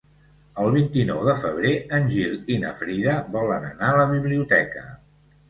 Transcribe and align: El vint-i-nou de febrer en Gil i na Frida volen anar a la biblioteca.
El 0.61 0.69
vint-i-nou 0.75 1.19
de 1.27 1.35
febrer 1.43 1.73
en 1.97 2.09
Gil 2.15 2.33
i 2.55 2.57
na 2.65 2.73
Frida 2.81 3.15
volen 3.37 3.69
anar 3.71 3.93
a 3.93 4.01
la 4.01 4.09
biblioteca. 4.17 4.85